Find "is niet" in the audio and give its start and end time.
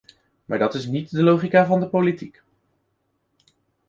0.73-1.11